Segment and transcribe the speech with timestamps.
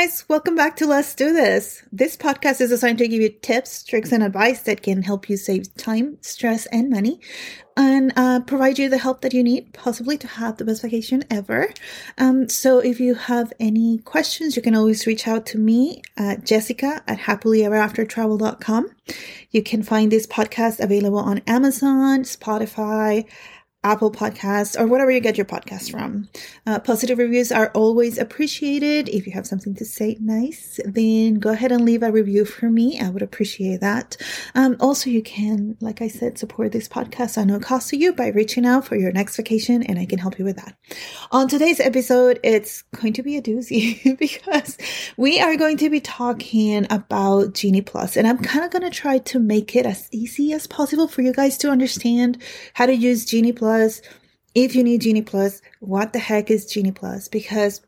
[0.00, 1.82] guys, welcome back to Let's Do Dis.
[1.92, 5.36] This podcast is designed to give you tips, tricks, and advice that can help you
[5.36, 7.20] save time, stress, and money,
[7.76, 11.22] and uh, provide you the help that you need, possibly to have the best vacation
[11.30, 11.68] ever.
[12.16, 16.46] Um, so, if you have any questions, you can always reach out to me at
[16.46, 18.96] Jessica at happilyeveraftertravel.com.
[19.50, 23.26] You can find this podcast available on Amazon, Spotify,
[23.82, 26.28] Apple Podcasts, or whatever you get your podcast from.
[26.66, 29.08] Uh, positive reviews are always appreciated.
[29.08, 32.68] If you have something to say nice, then go ahead and leave a review for
[32.68, 33.00] me.
[33.00, 34.18] I would appreciate that.
[34.54, 38.12] Um, also, you can, like I said, support this podcast at no cost to you
[38.12, 40.76] by reaching out for your next vacation, and I can help you with that.
[41.32, 44.76] On today's episode, it's going to be a doozy because
[45.16, 48.90] we are going to be talking about Genie Plus, and I'm kind of going to
[48.90, 52.42] try to make it as easy as possible for you guys to understand
[52.74, 54.02] how to use Genie Plus Plus.
[54.52, 57.28] If you need Genie Plus, what the heck is Genie Plus?
[57.28, 57.80] Because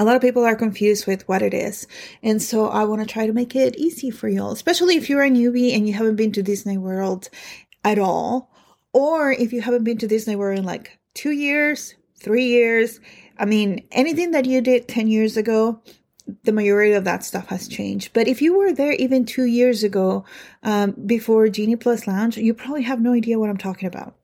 [0.00, 1.86] a lot of people are confused with what it is.
[2.24, 5.08] And so I want to try to make it easy for you all, especially if
[5.08, 7.28] you're a newbie and you haven't been to Disney World
[7.84, 8.50] at all,
[8.92, 12.98] or if you haven't been to Disney World in like two years, three years.
[13.38, 15.80] I mean, anything that you did 10 years ago,
[16.42, 18.12] the majority of that stuff has changed.
[18.12, 20.24] But if you were there even two years ago,
[20.64, 24.16] um, before Genie Plus Lounge, you probably have no idea what I'm talking about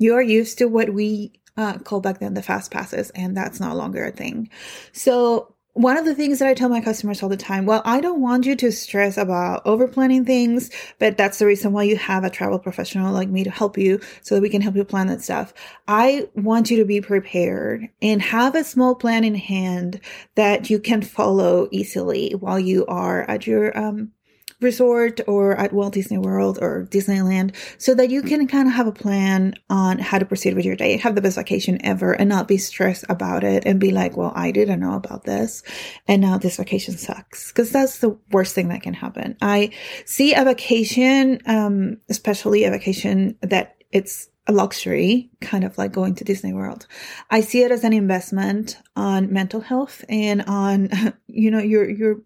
[0.00, 3.60] you are used to what we uh, call back then the fast passes, and that's
[3.60, 4.48] no longer a thing.
[4.92, 8.00] So one of the things that I tell my customers all the time, well, I
[8.00, 11.96] don't want you to stress about over planning things, but that's the reason why you
[11.96, 14.84] have a travel professional like me to help you so that we can help you
[14.84, 15.52] plan that stuff.
[15.86, 20.00] I want you to be prepared and have a small plan in hand
[20.34, 24.12] that you can follow easily while you are at your, um,
[24.60, 28.86] resort or at Walt Disney World or Disneyland so that you can kind of have
[28.86, 32.28] a plan on how to proceed with your day, have the best vacation ever and
[32.28, 35.62] not be stressed about it and be like, well, I didn't know about this
[36.06, 37.50] and now this vacation sucks.
[37.52, 39.36] Cause that's the worst thing that can happen.
[39.40, 39.70] I
[40.04, 46.14] see a vacation, um, especially a vacation that it's a luxury, kind of like going
[46.16, 46.86] to Disney World.
[47.30, 50.90] I see it as an investment on mental health and on,
[51.28, 52.16] you know, your, your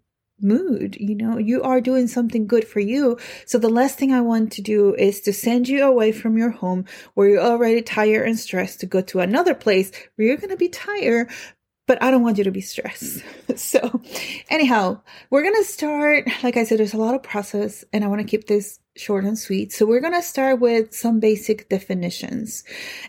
[0.41, 0.97] mood.
[0.99, 3.19] You know, you are doing something good for you.
[3.47, 6.51] So the last thing I want to do is to send you away from your
[6.51, 6.85] home
[7.15, 10.57] where you're already tired and stressed to go to another place where you're going to
[10.57, 11.31] be tired.
[11.87, 13.23] But I don't want you to be stressed.
[13.57, 14.01] so
[14.49, 16.27] anyhow, we're going to start.
[16.43, 19.25] Like I said, there's a lot of process and I want to keep this short
[19.25, 19.73] and sweet.
[19.73, 22.65] So we're going to start with some basic definitions.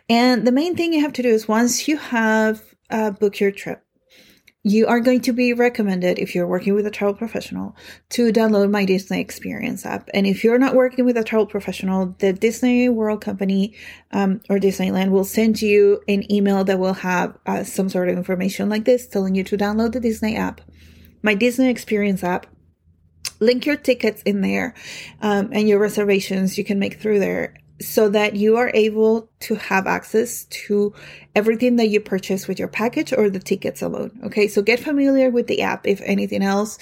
[0.10, 3.52] And the main thing you have to do is once you have uh, booked your
[3.52, 3.85] trip,
[4.66, 7.76] you are going to be recommended if you're working with a travel professional
[8.10, 10.10] to download my Disney Experience app.
[10.12, 13.76] And if you're not working with a travel professional, the Disney World Company
[14.12, 18.18] um, or Disneyland will send you an email that will have uh, some sort of
[18.18, 20.62] information like this telling you to download the Disney app,
[21.22, 22.48] my Disney Experience app.
[23.40, 24.74] Link your tickets in there
[25.22, 29.56] um, and your reservations you can make through there so that you are able to
[29.56, 30.94] have access to
[31.36, 34.18] everything that you purchase with your package or the tickets alone.
[34.24, 34.48] Okay.
[34.48, 35.86] So get familiar with the app.
[35.86, 36.78] If anything else,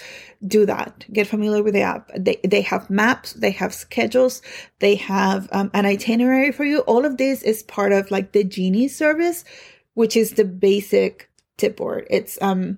[0.46, 1.06] do that.
[1.12, 2.12] Get familiar with the app.
[2.16, 3.34] They, they have maps.
[3.34, 4.44] They have schedules.
[4.80, 6.82] They have um, an itinerary for you.
[6.82, 9.44] All of this is part of like the Genie service,
[9.96, 12.06] which is the basic tip board.
[12.12, 12.78] It's, um,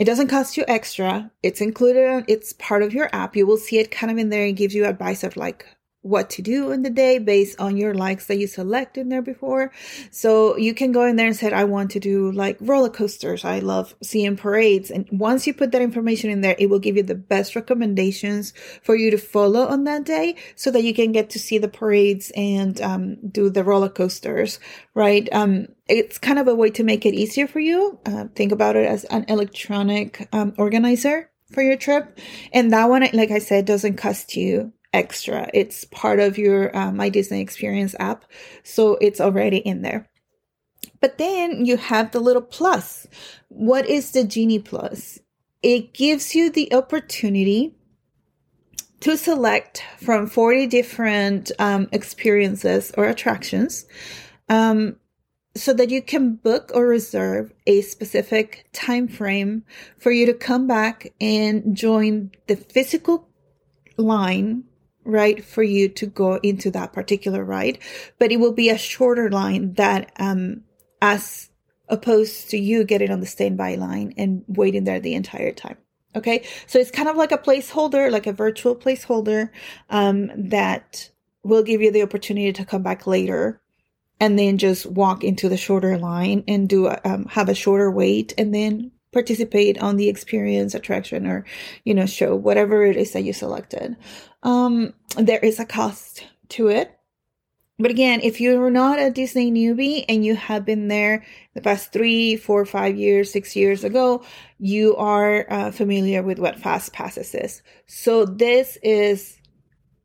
[0.00, 1.30] it doesn't cost you extra.
[1.44, 2.24] It's included.
[2.26, 3.36] It's part of your app.
[3.36, 4.46] You will see it kind of in there.
[4.46, 5.64] It gives you advice of like
[6.04, 9.22] what to do in the day based on your likes that you select in there
[9.22, 9.72] before.
[10.10, 13.42] So you can go in there and say, I want to do like roller coasters.
[13.42, 14.90] I love seeing parades.
[14.90, 18.52] And once you put that information in there, it will give you the best recommendations
[18.82, 21.68] for you to follow on that day so that you can get to see the
[21.68, 24.60] parades and um, do the roller coasters,
[24.92, 25.26] right?
[25.32, 27.98] Um, it's kind of a way to make it easier for you.
[28.04, 32.18] Uh, think about it as an electronic um, organizer for your trip.
[32.52, 35.50] And that one, like I said, doesn't cost you extra.
[35.52, 38.24] It's part of your uh, My Disney Experience app.
[38.62, 40.08] So it's already in there.
[41.00, 43.06] But then you have the little plus.
[43.48, 45.18] What is the Genie Plus?
[45.62, 47.74] It gives you the opportunity
[49.00, 53.84] to select from 40 different um, experiences or attractions
[54.48, 54.96] um,
[55.56, 59.64] so that you can book or reserve a specific time frame
[59.98, 63.28] for you to come back and join the physical
[63.96, 64.64] line
[65.04, 67.78] right for you to go into that particular ride
[68.18, 70.62] but it will be a shorter line that um
[71.02, 71.50] as
[71.88, 75.76] opposed to you getting on the standby line and waiting there the entire time
[76.16, 79.50] okay so it's kind of like a placeholder like a virtual placeholder
[79.90, 81.10] um that
[81.42, 83.60] will give you the opportunity to come back later
[84.20, 87.90] and then just walk into the shorter line and do a, um, have a shorter
[87.90, 91.44] wait and then participate on the experience, attraction, or,
[91.84, 93.96] you know, show, whatever it is that you selected.
[94.44, 96.96] Um, there is a cost to it.
[97.76, 101.24] But again, if you're not a Disney newbie and you have been there
[101.54, 104.22] the past three, four, five years, six years ago,
[104.58, 107.62] you are uh, familiar with what Fast Passes is.
[107.86, 109.36] So this is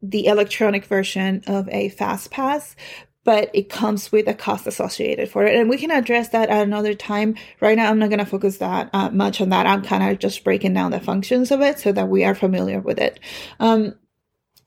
[0.01, 2.75] the electronic version of a Fast Pass,
[3.24, 5.56] but it comes with a cost associated for it.
[5.56, 7.35] And we can address that at another time.
[7.62, 9.68] Right now, I'm not going to focus that uh, much on that.
[9.68, 12.80] I'm kind of just breaking down the functions of it so that we are familiar
[12.80, 13.19] with it.
[13.59, 13.94] Um,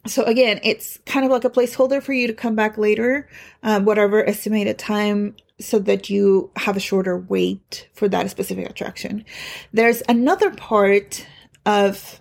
[0.07, 3.29] so again, it's kind of like a placeholder for you to come back later,
[3.63, 9.25] um, whatever estimated time, so that you have a shorter wait for that specific attraction.
[9.73, 11.25] There's another part
[11.65, 12.21] of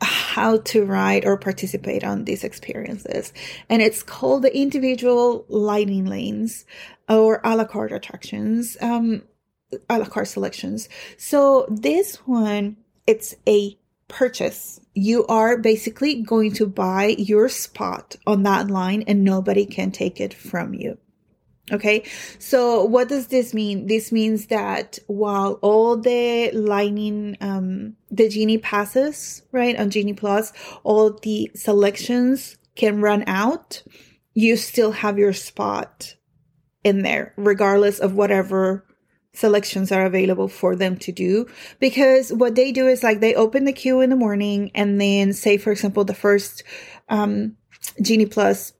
[0.00, 3.32] how to ride or participate on these experiences,
[3.68, 6.64] and it's called the individual lightning lanes
[7.08, 9.22] or a la carte attractions, um,
[9.88, 10.88] a la carte selections.
[11.16, 12.76] So this one,
[13.06, 13.78] it's a
[14.08, 14.80] purchase.
[14.94, 20.20] You are basically going to buy your spot on that line and nobody can take
[20.20, 20.98] it from you.
[21.72, 22.04] Okay.
[22.38, 23.86] So what does this mean?
[23.86, 30.52] This means that while all the lightning, um, the Genie passes, right, on Genie Plus,
[30.82, 33.82] all the selections can run out,
[34.34, 36.16] you still have your spot
[36.82, 38.84] in there, regardless of whatever
[39.34, 41.46] selections are available for them to do.
[41.78, 45.32] Because what they do is like they open the queue in the morning and then
[45.32, 46.62] say for example the first
[47.08, 47.56] um
[48.00, 48.72] genie plus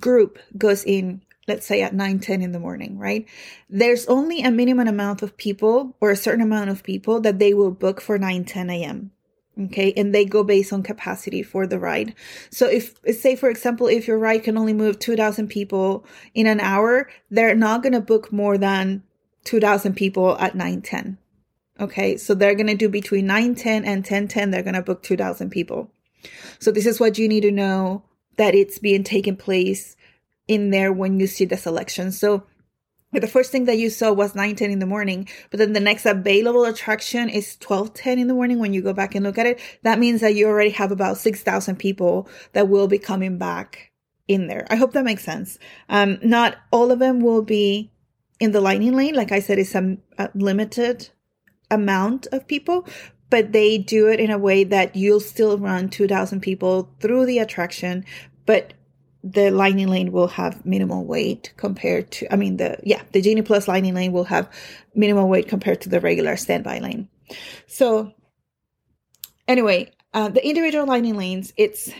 [0.00, 3.28] group goes in let's say at 9 10 in the morning right?
[3.70, 7.54] There's only a minimum amount of people or a certain amount of people that they
[7.54, 9.12] will book for 9 10 a.m
[9.58, 9.92] okay?
[9.96, 12.14] And they go based on capacity for the ride.
[12.50, 16.04] So if say for example if your ride can only move 2000 people
[16.34, 19.02] in an hour they're not going to book more than
[19.46, 21.18] 2,000 people at 910.
[21.78, 25.50] Okay, so they're going to do between 910 and 1010, they're going to book 2,000
[25.50, 25.90] people.
[26.58, 28.02] So this is what you need to know
[28.36, 29.96] that it's being taken place
[30.48, 32.12] in there when you see the selection.
[32.12, 32.44] So
[33.12, 36.06] the first thing that you saw was 9:10 in the morning, but then the next
[36.06, 39.60] available attraction is 12:10 in the morning when you go back and look at it.
[39.82, 43.92] That means that you already have about 6,000 people that will be coming back
[44.28, 44.66] in there.
[44.70, 45.58] I hope that makes sense.
[45.88, 47.90] Um, not all of them will be
[48.40, 51.08] in the lightning lane, like I said, is a, a limited
[51.70, 52.86] amount of people,
[53.30, 57.38] but they do it in a way that you'll still run 2,000 people through the
[57.38, 58.04] attraction,
[58.44, 58.74] but
[59.24, 63.42] the lightning lane will have minimal wait compared to, I mean, the, yeah, the Genie
[63.42, 64.48] Plus lightning lane will have
[64.94, 67.08] minimal wait compared to the regular standby lane.
[67.66, 68.12] So,
[69.48, 71.90] anyway, uh, the individual lightning lanes, it's,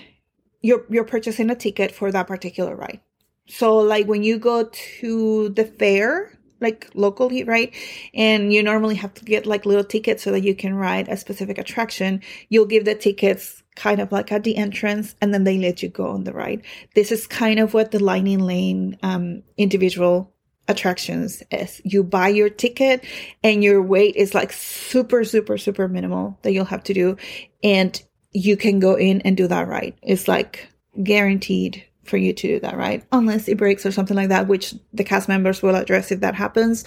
[0.63, 3.01] you're, you're purchasing a ticket for that particular ride.
[3.49, 4.69] So like when you go
[5.01, 7.75] to the fair, like locally, right?
[8.15, 11.17] And you normally have to get like little tickets so that you can ride a
[11.17, 12.23] specific attraction.
[12.49, 15.89] You'll give the tickets kind of like at the entrance and then they let you
[15.89, 16.63] go on the ride.
[16.95, 20.33] This is kind of what the Lightning Lane um, individual
[20.69, 21.81] attractions is.
[21.85, 23.05] You buy your ticket
[23.45, 27.17] and your wait is like super, super, super minimal that you'll have to do.
[27.63, 28.03] And
[28.33, 29.95] you can go in and do that ride.
[30.03, 30.69] It's like
[31.03, 33.05] guaranteed for you to do that, right?
[33.13, 36.35] Unless it breaks or something like that, which the cast members will address if that
[36.35, 36.85] happens.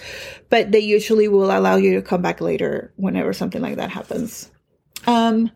[0.48, 4.50] But they usually will allow you to come back later whenever something like that happens.
[5.06, 5.50] Um,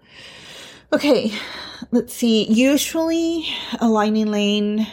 [0.92, 1.33] okay,
[1.90, 2.44] let's see.
[2.44, 3.47] Usually
[3.80, 4.87] a lightning lane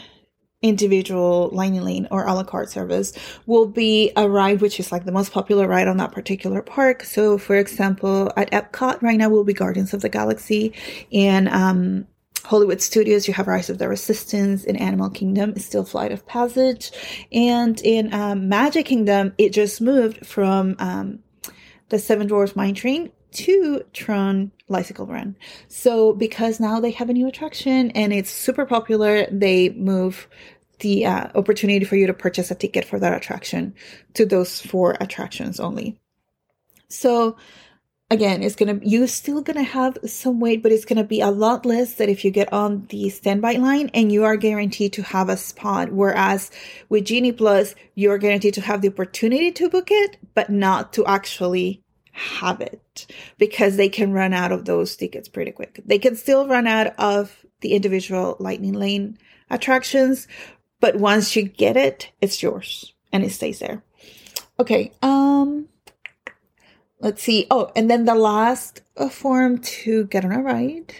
[0.61, 3.13] individual lightning lane or a la carte service
[3.47, 7.03] will be a ride which is like the most popular ride on that particular park
[7.03, 10.71] so for example at epcot right now will be guardians of the galaxy
[11.11, 12.05] and um
[12.43, 14.63] Hollywood Studios, you have Rise of the Resistance.
[14.63, 16.91] In Animal Kingdom, it's still Flight of Passage.
[17.31, 21.19] And in um, Magic Kingdom, it just moved from um,
[21.89, 25.35] the Seven Dwarfs Mine Train to Tron Lightcycle Run.
[25.67, 30.27] So because now they have a new attraction and it's super popular, they move
[30.79, 33.73] the uh, opportunity for you to purchase a ticket for that attraction
[34.15, 35.97] to those four attractions only.
[36.89, 37.37] So
[38.11, 41.65] again, it's gonna you're still gonna have some wait, but it's gonna be a lot
[41.65, 45.29] less than if you get on the standby line and you are guaranteed to have
[45.29, 45.91] a spot.
[45.91, 46.51] Whereas
[46.89, 51.05] with Genie Plus, you're guaranteed to have the opportunity to book it, but not to
[51.05, 55.79] actually have it because they can run out of those tickets pretty quick.
[55.85, 59.17] They can still run out of the individual lightning lane
[59.49, 60.27] attractions,
[60.81, 63.81] but once you get it, it's yours and it stays there.
[64.59, 65.69] Okay, um
[67.01, 67.47] let's see.
[67.51, 70.93] Oh, and then the last uh, form to get on a ride,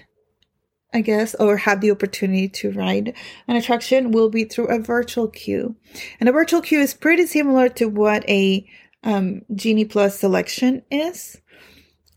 [0.93, 3.13] I guess, or have the opportunity to ride
[3.47, 5.75] an attraction will be through a virtual queue.
[6.19, 8.67] And a virtual queue is pretty similar to what a
[9.03, 11.39] um, Genie Plus selection is.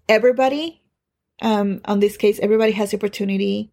[0.09, 0.83] Everybody,
[1.41, 3.73] um, on this case, everybody has the opportunity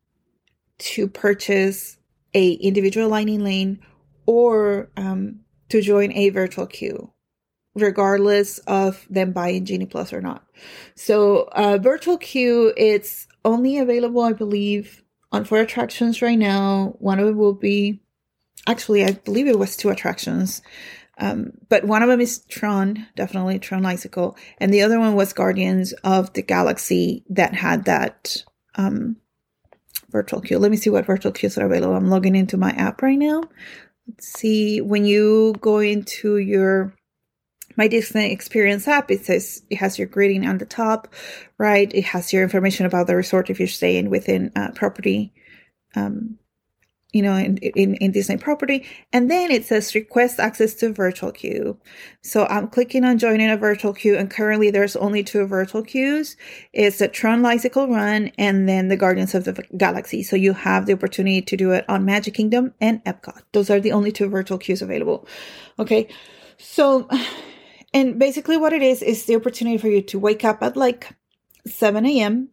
[0.77, 1.97] to purchase
[2.33, 3.79] a individual lightning lane
[4.25, 7.11] or um, to join a virtual queue
[7.75, 10.45] regardless of them buying Genie Plus or not.
[10.95, 16.95] So, uh, virtual queue, it's only available, I believe, on four attractions right now.
[16.99, 18.01] One of them will be,
[18.67, 20.61] actually, I believe it was two attractions.
[21.17, 25.33] Um, but one of them is Tron, definitely Tron Lightcycle, and the other one was
[25.33, 28.37] Guardians of the Galaxy that had that
[28.75, 29.17] um,
[30.09, 30.57] virtual queue.
[30.57, 31.95] Let me see what virtual queues are available.
[31.95, 33.43] I'm logging into my app right now.
[34.07, 36.95] Let's see when you go into your
[37.77, 41.13] my Disney Experience app, it says it has your greeting on the top,
[41.57, 41.91] right?
[41.93, 45.33] It has your information about the resort if you're staying within a property,
[45.95, 46.37] um,
[47.13, 48.85] you know, in, in, in Disney property.
[49.11, 51.77] And then it says request access to virtual queue.
[52.21, 56.37] So I'm clicking on joining a virtual queue and currently there's only two virtual queues.
[56.71, 60.23] It's the Tron Lightcycle Run and then the Guardians of the Galaxy.
[60.23, 63.41] So you have the opportunity to do it on Magic Kingdom and Epcot.
[63.51, 65.27] Those are the only two virtual queues available.
[65.79, 66.07] Okay.
[66.61, 67.09] So,
[67.93, 71.13] and basically what it is, is the opportunity for you to wake up at like
[71.65, 72.49] 7 a.m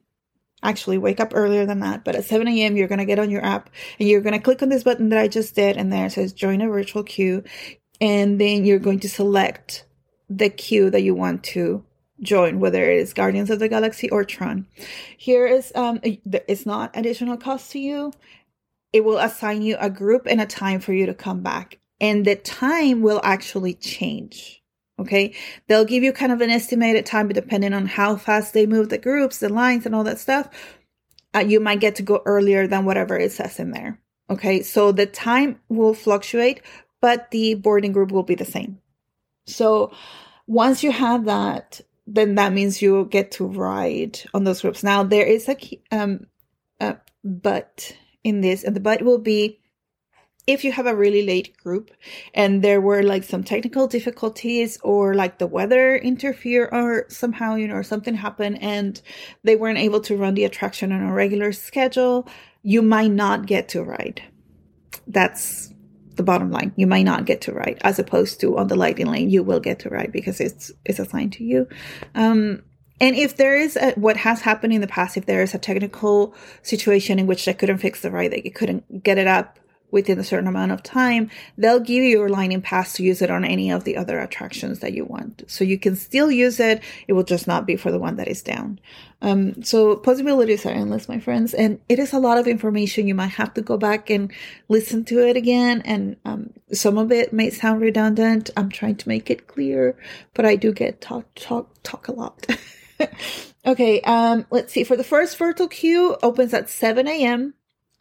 [0.63, 2.05] actually wake up earlier than that.
[2.05, 4.41] But at 7 a.m., you're going to get on your app and you're going to
[4.41, 5.77] click on this button that I just did.
[5.77, 7.45] And there it says join a virtual queue.
[8.01, 9.87] And then you're going to select
[10.29, 11.85] the queue that you want to
[12.21, 14.67] join, whether it is Guardians of the Galaxy or Tron.
[15.17, 18.13] Here is, um, it's not additional cost to you.
[18.93, 21.79] It will assign you a group and a time for you to come back.
[22.01, 24.63] And the time will actually change.
[24.99, 25.35] Okay.
[25.67, 28.89] They'll give you kind of an estimated time, but depending on how fast they move
[28.89, 30.49] the groups, the lines, and all that stuff,
[31.35, 34.01] uh, you might get to go earlier than whatever it says in there.
[34.29, 34.63] Okay.
[34.63, 36.63] So the time will fluctuate,
[37.01, 38.79] but the boarding group will be the same.
[39.47, 39.93] So
[40.47, 44.83] once you have that, then that means you get to ride on those groups.
[44.83, 46.27] Now there is a, key, um,
[46.81, 47.93] a but
[48.25, 49.61] in this, and the but will be
[50.49, 51.91] if you have a really late group
[52.33, 57.69] and there were like some technical difficulties or like the weather interfere or somehow you
[57.69, 59.03] know or something happened and
[59.45, 62.27] they weren't able to run the attraction on a regular schedule
[62.63, 64.23] you might not get to ride.
[65.07, 65.73] That's
[66.17, 66.73] the bottom line.
[66.77, 69.61] You might not get to ride as opposed to on the lightning lane you will
[69.61, 71.69] get to ride because it's it's assigned to you.
[72.15, 72.63] Um
[73.01, 75.59] and if there is a, what has happened in the past, if there is a
[75.59, 80.19] technical situation in which they couldn't fix the ride, they couldn't get it up within
[80.19, 83.45] a certain amount of time, they'll give you your lightning pass to use it on
[83.45, 85.43] any of the other attractions that you want.
[85.47, 86.83] So you can still use it.
[87.07, 88.81] It will just not be for the one that is down.
[89.21, 91.55] Um, so possibilities are endless, my friends.
[91.55, 93.09] And it is a lot of information.
[93.09, 94.33] You might have to go back and
[94.69, 95.83] listen to it again.
[95.85, 98.51] And, um, some of it may sound redundant.
[98.57, 99.97] I'm trying to make it clear,
[100.35, 102.47] but I do get talk, talk, talk a lot.
[103.67, 104.01] okay.
[104.03, 104.85] Um, let's see.
[104.85, 107.55] For the first virtual queue opens at 7 a.m.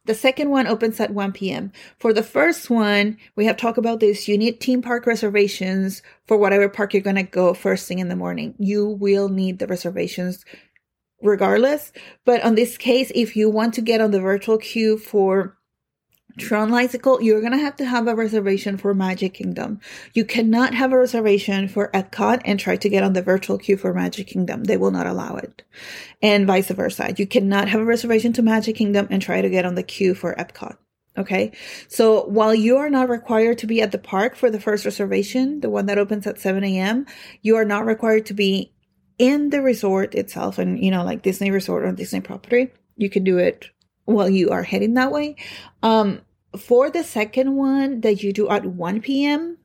[0.07, 1.73] The second one opens at 1 p.m.
[1.99, 4.27] For the first one, we have talked about this.
[4.27, 8.07] You need theme park reservations for whatever park you're going to go first thing in
[8.07, 8.55] the morning.
[8.57, 10.45] You will need the reservations
[11.21, 11.91] regardless.
[12.23, 15.56] But on this case, if you want to get on the virtual queue for
[16.37, 19.79] Tron Lightcycle, you're gonna have to have a reservation for Magic Kingdom.
[20.13, 23.77] You cannot have a reservation for Epcot and try to get on the virtual queue
[23.77, 24.63] for Magic Kingdom.
[24.63, 25.63] They will not allow it.
[26.21, 27.13] And vice versa.
[27.17, 30.13] You cannot have a reservation to Magic Kingdom and try to get on the queue
[30.13, 30.77] for Epcot.
[31.17, 31.51] Okay.
[31.87, 35.61] So while you are not required to be at the park for the first reservation,
[35.61, 37.07] the one that opens at 7 a.m.,
[37.41, 38.71] you are not required to be
[39.17, 42.71] in the resort itself and, you know, like Disney resort or Disney property.
[42.95, 43.71] You can do it
[44.05, 45.35] while you are heading that way.
[45.81, 46.21] Um,
[46.55, 49.57] for the second one that you do at 1 p.m.,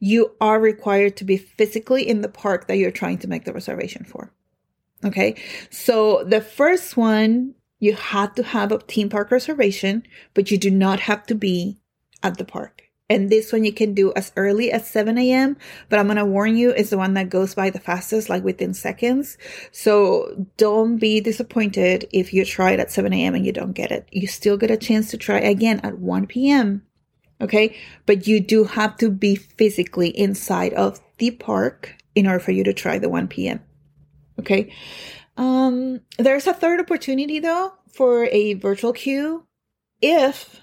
[0.00, 3.52] you are required to be physically in the park that you're trying to make the
[3.52, 4.32] reservation for.
[5.04, 5.34] Okay.
[5.70, 10.70] So the first one, you have to have a theme park reservation, but you do
[10.70, 11.76] not have to be
[12.22, 12.85] at the park.
[13.08, 15.56] And this one you can do as early as 7 a.m.
[15.88, 18.42] But I'm going to warn you, it's the one that goes by the fastest, like
[18.42, 19.38] within seconds.
[19.70, 23.36] So don't be disappointed if you try it at 7 a.m.
[23.36, 24.08] and you don't get it.
[24.10, 26.82] You still get a chance to try again at 1 p.m.
[27.40, 27.76] Okay.
[28.06, 32.64] But you do have to be physically inside of the park in order for you
[32.64, 33.60] to try the 1 p.m.
[34.40, 34.72] Okay.
[35.36, 39.46] Um, there's a third opportunity though for a virtual queue
[40.00, 40.60] if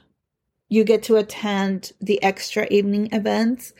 [0.73, 3.73] you get to attend the extra evening events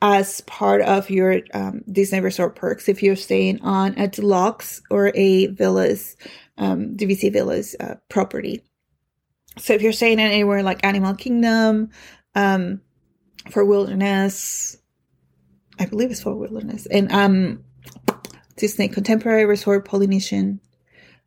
[0.00, 5.12] as part of your um, Disney Resort perks if you're staying on a deluxe or
[5.14, 6.16] a villas,
[6.56, 8.64] um, DVC villas uh, property.
[9.58, 11.90] So if you're staying anywhere like Animal Kingdom,
[12.34, 12.80] um,
[13.50, 14.78] Fort Wilderness,
[15.78, 16.86] I believe it's Fort Wilderness.
[16.86, 17.64] And um,
[18.56, 20.60] Disney Contemporary Resort Polynesian.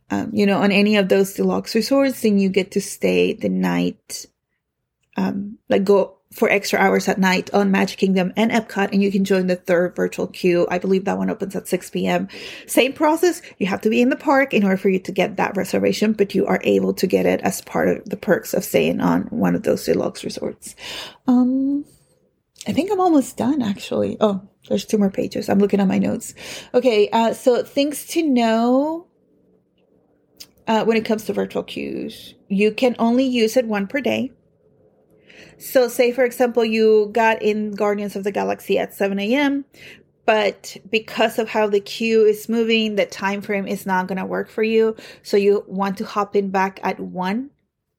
[0.10, 3.50] Um, you know, on any of those deluxe resorts, then you get to stay the
[3.50, 4.26] night,
[5.18, 9.12] um, like go for extra hours at night on Magic Kingdom and Epcot, and you
[9.12, 10.68] can join the third virtual queue.
[10.70, 12.28] I believe that one opens at 6 p.m.
[12.66, 13.42] Same process.
[13.60, 16.14] You have to be in the park in order for you to get that reservation,
[16.14, 19.24] but you are able to get it as part of the perks of staying on
[19.24, 20.76] one of those deluxe resorts.
[21.28, 21.86] Um,
[22.68, 24.18] I think I'm almost done actually.
[24.20, 25.50] Oh, there's two more pages.
[25.50, 26.34] I'm looking at my notes.
[26.74, 29.08] Okay, uh, so things to know
[30.68, 32.34] uh, when it comes to virtual queues.
[32.48, 34.32] You can only use it one per day.
[35.58, 39.66] So, say for example, you got in Guardians of the Galaxy at 7 a.m.,
[40.26, 44.26] but because of how the queue is moving, the time frame is not going to
[44.26, 44.96] work for you.
[45.22, 47.50] So, you want to hop in back at 1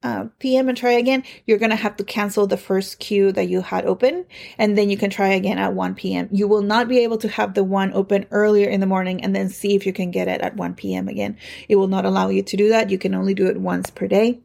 [0.04, 0.68] uh, p.m.
[0.68, 3.86] and try again, you're going to have to cancel the first queue that you had
[3.86, 4.26] open,
[4.58, 6.28] and then you can try again at 1 p.m.
[6.30, 9.34] You will not be able to have the one open earlier in the morning and
[9.34, 11.08] then see if you can get it at 1 p.m.
[11.08, 11.38] again.
[11.68, 12.90] It will not allow you to do that.
[12.90, 14.40] You can only do it once per day.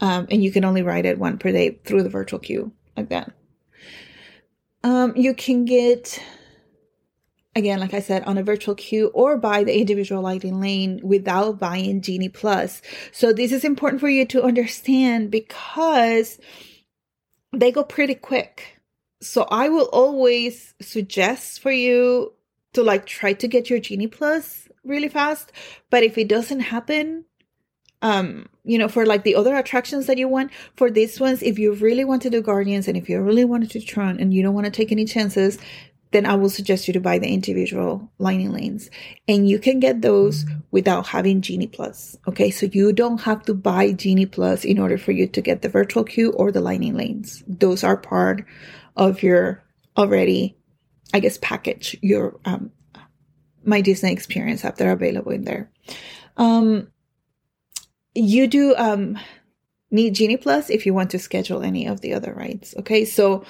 [0.00, 3.08] Um, and you can only write it one per day through the virtual queue like
[3.08, 3.32] that.
[4.84, 6.22] Um, you can get,
[7.54, 11.58] again, like I said, on a virtual queue or buy the individual lightning lane without
[11.58, 12.82] buying Genie Plus.
[13.10, 16.38] So this is important for you to understand because
[17.52, 18.80] they go pretty quick.
[19.22, 22.34] So I will always suggest for you
[22.74, 25.50] to like try to get your Genie Plus really fast.
[25.90, 27.24] But if it doesn't happen,
[28.06, 31.58] um you know for like the other attractions that you want for these ones if
[31.58, 34.42] you really want to do guardians and if you really wanted to tron and you
[34.42, 35.58] don't want to take any chances
[36.12, 38.88] then i will suggest you to buy the individual lightning lanes.
[39.26, 42.50] And you can get those without having genie plus okay?
[42.50, 45.68] So you don't have to buy genie plus in order for you to get the
[45.68, 47.42] virtual queue or the lightning lanes.
[47.48, 48.44] Those are part
[48.96, 49.62] of your
[49.96, 50.56] already
[51.14, 52.70] i guess package your um
[53.64, 55.70] my disney experience app that are available in there.
[56.36, 56.88] Um
[58.16, 59.18] you do um,
[59.90, 62.74] need Genie Plus if you want to schedule any of the other rides.
[62.78, 63.44] Okay, so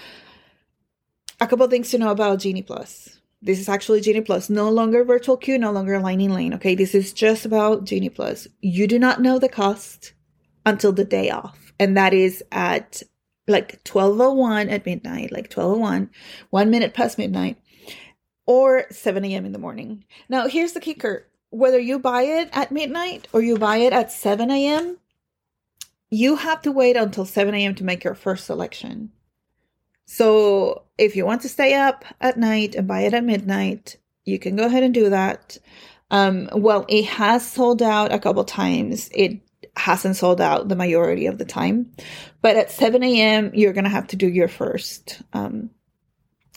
[1.41, 3.19] a couple things to know about Genie Plus.
[3.43, 6.55] This is actually Genie Plus, no longer virtual queue, no longer lightning lane.
[6.55, 8.49] Okay, this is just about Genie Plus.
[8.61, 10.15] You do not know the cost
[10.65, 13.03] until the day off, and that is at
[13.47, 16.11] like 1201 at midnight, like 1201,
[16.51, 17.59] one minute past midnight,
[18.47, 19.45] or 7 a.m.
[19.45, 20.05] in the morning.
[20.29, 24.13] Now, here's the kicker whether you buy it at midnight or you buy it at
[24.13, 24.99] 7 a.m.,
[26.11, 27.75] you have to wait until 7 a.m.
[27.75, 29.11] to make your first selection.
[30.05, 34.39] So if you want to stay up at night and buy it at midnight, you
[34.39, 35.59] can go ahead and do that.
[36.11, 39.11] Um, well, it has sold out a couple times.
[39.13, 39.41] It
[39.77, 41.93] hasn't sold out the majority of the time.
[42.41, 45.71] But at 7 a.m., you're going to have to do your first um,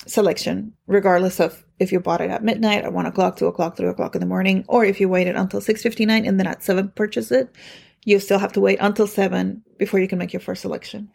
[0.05, 3.87] selection, regardless of if you bought it at midnight, at one o'clock, two o'clock, three
[3.87, 6.61] o'clock in the morning, or if you waited until six fifty nine and then at
[6.61, 7.55] seven purchase it,
[8.03, 11.09] you still have to wait until seven before you can make your first selection.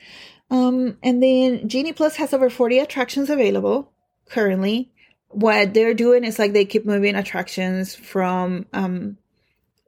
[0.50, 3.92] Um, and then Genie Plus has over forty attractions available
[4.28, 4.90] currently.
[5.28, 9.18] What they're doing is like they keep moving attractions from um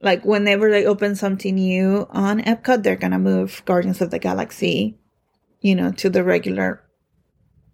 [0.03, 4.99] like whenever they open something new on Epcot, they're gonna move Guardians of the Galaxy,
[5.61, 6.83] you know, to the regular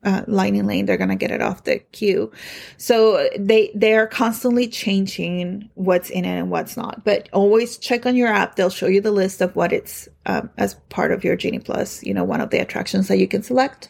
[0.05, 2.31] uh, lightning lane they're going to get it off the queue.
[2.77, 7.05] So they they're constantly changing what's in it and what's not.
[7.05, 8.57] But always check on your app.
[8.57, 12.03] They'll show you the list of what it's um, as part of your genie plus
[12.03, 13.89] you know one of the attractions that you can select.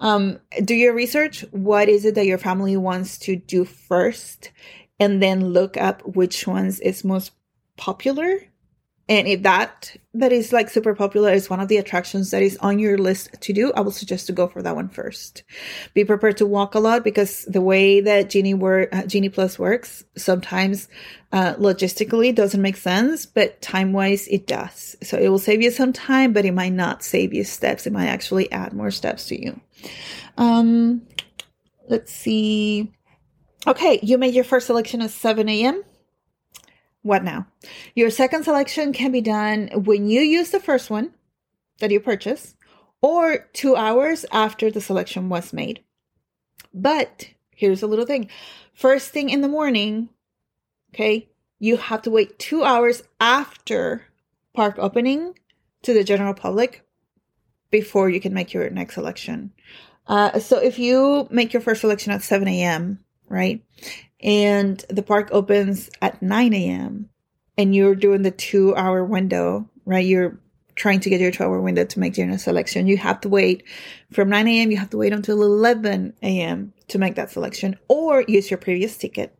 [0.00, 1.44] Um, do your research.
[1.50, 4.52] What is it that your family wants to do first?
[5.00, 7.30] And then look up which ones is most
[7.76, 8.47] popular
[9.08, 12.58] and if that that is like super popular is one of the attractions that is
[12.58, 15.44] on your list to do, I will suggest to go for that one first.
[15.94, 19.58] Be prepared to walk a lot because the way that Genie work, uh, Genie Plus
[19.58, 20.88] works, sometimes
[21.32, 24.96] uh, logistically doesn't make sense, but time wise it does.
[25.02, 27.86] So it will save you some time, but it might not save you steps.
[27.86, 29.60] It might actually add more steps to you.
[30.36, 31.02] Um,
[31.88, 32.92] let's see.
[33.66, 35.82] Okay, you made your first selection at 7 a.m.
[37.08, 37.46] What now?
[37.94, 41.14] Your second selection can be done when you use the first one
[41.80, 42.54] that you purchase
[43.00, 45.82] or two hours after the selection was made.
[46.74, 48.28] But here's a little thing
[48.74, 50.10] first thing in the morning,
[50.92, 54.02] okay, you have to wait two hours after
[54.52, 55.32] park opening
[55.84, 56.84] to the general public
[57.70, 59.54] before you can make your next selection.
[60.06, 63.64] Uh, so if you make your first selection at 7 a.m., right,
[64.20, 67.08] and the park opens at 9 a.m.
[67.56, 70.04] and you're doing the two hour window, right?
[70.04, 70.40] You're
[70.74, 72.86] trying to get your two hour window to make your selection.
[72.86, 73.64] You have to wait
[74.12, 74.70] from 9 a.m.
[74.70, 76.72] You have to wait until 11 a.m.
[76.88, 79.36] to make that selection or use your previous ticket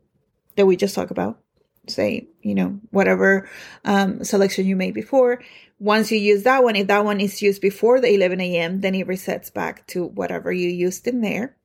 [0.56, 1.38] that we just talked about.
[1.86, 3.48] Say, you know, whatever
[3.84, 5.42] um, selection you made before.
[5.78, 8.94] Once you use that one, if that one is used before the 11 a.m., then
[8.94, 11.56] it resets back to whatever you used in there.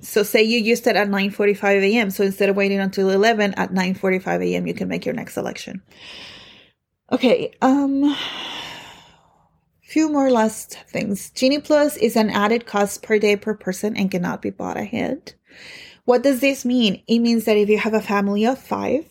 [0.00, 2.10] So say you used it at 9:45 a.m.
[2.10, 5.82] So instead of waiting until 11 at 9:45 a.m., you can make your next selection.
[7.10, 8.14] Okay, um
[9.82, 11.30] few more last things.
[11.30, 15.34] Genie Plus is an added cost per day per person and cannot be bought ahead.
[16.04, 17.02] What does this mean?
[17.06, 19.06] It means that if you have a family of 5,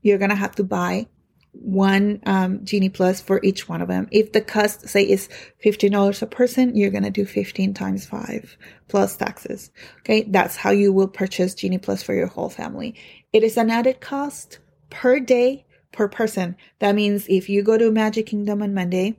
[0.00, 1.08] you're going to have to buy
[1.52, 4.08] one um, Genie Plus for each one of them.
[4.10, 5.28] If the cost, say, is
[5.64, 8.56] $15 a person, you're going to do 15 times 5
[8.88, 9.70] plus taxes.
[10.00, 10.22] Okay.
[10.22, 12.94] That's how you will purchase Genie Plus for your whole family.
[13.32, 14.58] It is an added cost
[14.90, 16.56] per day per person.
[16.78, 19.18] That means if you go to Magic Kingdom on Monday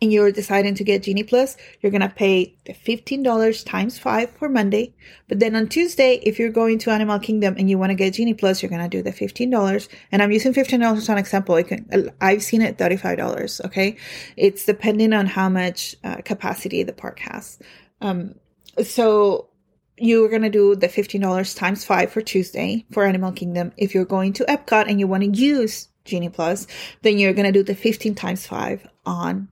[0.00, 4.30] and you're deciding to get Genie Plus, you're going to pay the $15 times 5
[4.30, 4.94] for Monday.
[5.28, 8.14] But then on Tuesday, if you're going to Animal Kingdom and you want to get
[8.14, 9.88] Genie Plus, you're going to do the $15.
[10.12, 11.62] And I'm using $15 as an example.
[11.64, 13.64] Can, I've seen it $35.
[13.64, 13.96] Okay.
[14.36, 17.58] It's depending on how much uh, capacity the park has.
[18.00, 18.34] Um,
[18.82, 19.48] so
[19.98, 23.72] you're going to do the $15 times 5 for Tuesday for Animal Kingdom.
[23.78, 26.66] If you're going to Epcot and you want to use Genie Plus,
[27.00, 29.48] then you're going to do the 15 times 5 on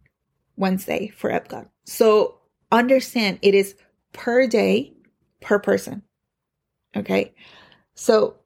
[0.57, 1.69] Wednesday for Epcot.
[1.85, 2.39] So
[2.71, 3.75] understand it is
[4.13, 4.93] per day
[5.41, 6.03] per person.
[6.97, 7.35] Okay.
[7.95, 8.37] So,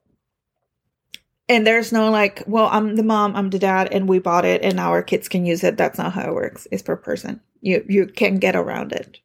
[1.47, 4.63] and there's no like, well, I'm the mom, I'm the dad, and we bought it
[4.63, 5.77] and our kids can use it.
[5.77, 6.67] That's not how it works.
[6.71, 7.41] It's per person.
[7.61, 9.19] You, you can get around it.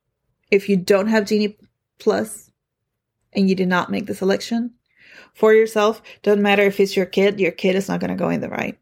[0.51, 1.57] If you don't have Genie
[1.99, 2.51] Plus
[3.33, 4.73] and you did not make the selection
[5.35, 8.29] for yourself, doesn't matter if it's your kid, your kid is not going to go
[8.29, 8.79] in the right.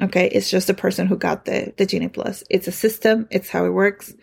[0.00, 0.28] Okay.
[0.28, 2.44] It's just a person who got the, the Genie Plus.
[2.50, 3.28] It's a system.
[3.30, 4.14] It's how it works.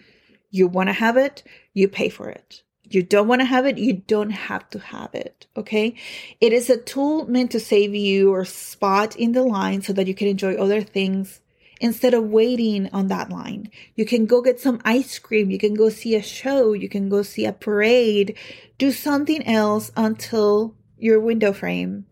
[0.49, 2.63] You want to have it, you pay for it.
[2.89, 5.45] You don't want to have it, you don't have to have it.
[5.58, 5.95] Okay.
[6.39, 10.08] It is a tool meant to save you or spot in the line so that
[10.08, 11.41] you can enjoy other things
[11.82, 13.69] instead of waiting on that line.
[13.95, 15.51] You can go get some ice cream.
[15.51, 16.73] You can go see a show.
[16.73, 18.38] You can go see a parade.
[18.77, 22.06] Do something else until your window frame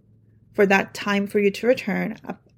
[0.53, 2.17] for that time for you to return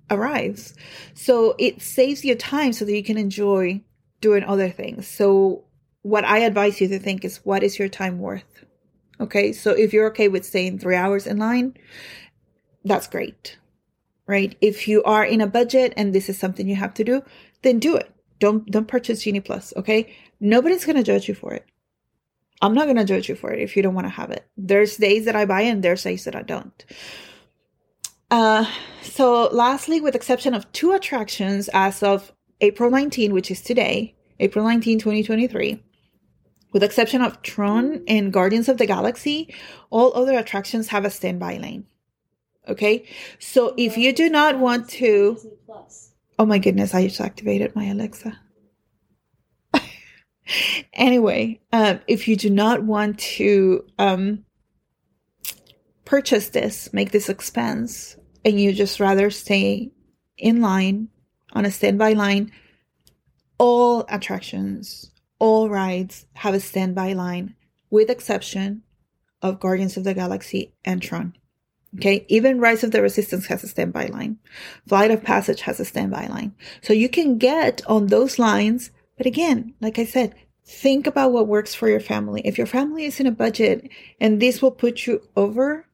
[0.10, 0.74] arrives.
[1.14, 3.82] So it saves you time so that you can enjoy
[4.22, 5.08] doing other things.
[5.08, 5.66] So
[6.02, 8.66] what I advise you to think is what is your time worth?
[9.20, 9.52] Okay.
[9.52, 11.76] So if you're okay with staying three hours in line,
[12.86, 13.58] that's great.
[14.28, 14.58] Right.
[14.62, 17.24] If you are in a budget and this is something you have to do,
[17.62, 18.12] then do it.
[18.40, 19.74] Don't, don't purchase Genie Plus.
[19.76, 20.16] Okay.
[20.40, 21.66] Nobody's going to judge you for it.
[22.62, 24.46] I'm not going to judge you for it if you don't want to have it.
[24.58, 26.86] There's days that I buy and there's days that I don't.
[28.30, 28.66] Uh,
[29.02, 34.66] so lastly, with exception of two attractions as of April 19, which is today, April
[34.66, 35.82] 19, 2023,
[36.74, 39.54] with exception of Tron and Guardians of the Galaxy,
[39.90, 41.86] all other attractions have a standby lane.
[42.68, 43.08] Okay.
[43.40, 45.38] So if you do not want to,
[46.38, 48.38] oh my goodness, I just activated my Alexa.
[50.94, 54.44] anyway, um, if you do not want to, um,
[56.08, 59.92] purchase this, make this expense, and you just rather stay
[60.38, 61.10] in line
[61.54, 62.52] on a standby line,
[63.58, 67.56] all attractions, all rides have a standby line,
[67.90, 68.84] with exception
[69.42, 71.34] of Guardians of the Galaxy and Tron.
[71.96, 74.38] Okay, even Rise of the Resistance has a standby line.
[74.88, 76.54] Flight of Passage has a standby line.
[76.82, 81.48] So you can get on those lines, but again, like I said, think about what
[81.48, 82.42] works for your family.
[82.44, 85.86] If your family is in a budget and this will put you over,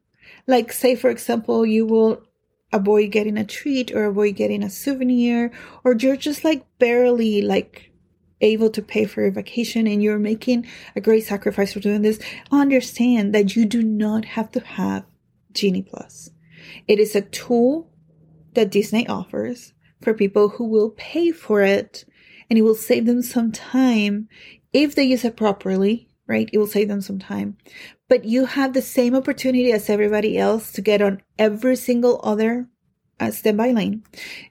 [0.46, 2.22] like say for example, you will
[2.74, 5.52] avoid getting a treat or a boy getting a souvenir,
[5.84, 7.90] or you're just like barely like
[8.40, 12.20] able to pay for your vacation and you're making a great sacrifice for doing this,
[12.50, 15.04] understand that you do not have to have
[15.52, 16.30] Genie Plus.
[16.88, 17.90] It is a tool
[18.54, 22.04] that Disney offers for people who will pay for it
[22.50, 24.28] and it will save them some time
[24.72, 26.48] if they use it properly, right?
[26.52, 27.56] It will save them some time
[28.08, 32.68] but you have the same opportunity as everybody else to get on every single other
[33.20, 34.02] uh, standby lane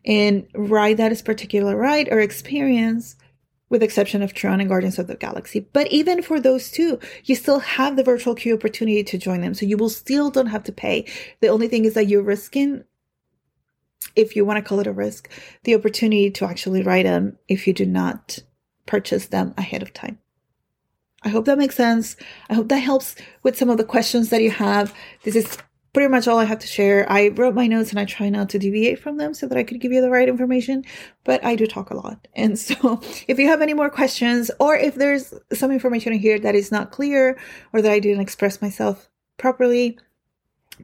[0.05, 3.15] and ride that particular ride or experience
[3.69, 5.61] with exception of Tron and Guardians of the Galaxy.
[5.61, 9.53] But even for those two, you still have the virtual queue opportunity to join them.
[9.53, 11.11] So you will still don't have to pay.
[11.41, 12.83] The only thing is that you're risking,
[14.15, 15.29] if you want to call it a risk,
[15.63, 18.39] the opportunity to actually ride them if you do not
[18.85, 20.19] purchase them ahead of time.
[21.23, 22.15] I hope that makes sense.
[22.49, 24.93] I hope that helps with some of the questions that you have.
[25.23, 25.57] This is
[25.93, 27.09] pretty much all I have to share.
[27.09, 29.63] I wrote my notes and I try not to deviate from them so that I
[29.63, 30.83] could give you the right information,
[31.23, 32.27] but I do talk a lot.
[32.35, 36.39] And so if you have any more questions or if there's some information in here
[36.39, 37.37] that is not clear
[37.71, 39.07] or that I didn't express myself
[39.37, 39.97] properly,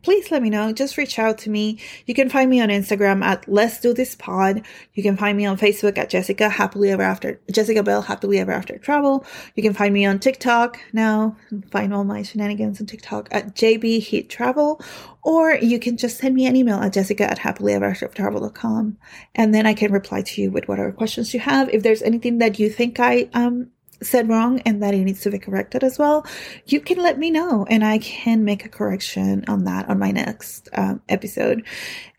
[0.03, 0.71] please let me know.
[0.71, 1.79] Just reach out to me.
[2.05, 4.63] You can find me on Instagram at Let's Do Dis Pod.
[4.93, 8.51] You can find me on Facebook at Jessica Happily Ever After, Jessica Bell Happily Ever
[8.51, 9.25] After Travel.
[9.55, 11.35] You can find me on TikTok now.
[11.71, 14.81] Find all my shenanigans on TikTok at JB Heat Travel.
[15.21, 18.97] Or you can just send me an email at jessica at happily ever after travel.com.
[19.35, 21.69] And then I can reply to you with whatever questions you have.
[21.69, 25.31] If there's anything that you think I, um, said wrong and that it needs to
[25.31, 26.25] be corrected as well,
[26.65, 30.11] you can let me know and I can make a correction on that on my
[30.11, 31.65] next um, episode.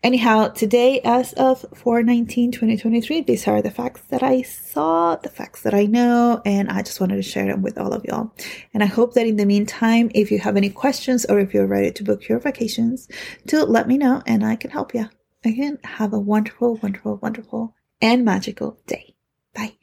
[0.03, 5.61] Anyhow, today, as of 419 2023, these are the facts that I saw, the facts
[5.61, 8.33] that I know, and I just wanted to share them with all of y'all.
[8.73, 11.67] And I hope that in the meantime, if you have any questions or if you're
[11.67, 13.07] ready to book your vacations,
[13.47, 15.09] to let me know and I can help you.
[15.43, 19.15] Again, have a wonderful, wonderful, wonderful, and magical day.
[19.55, 19.73] Bye.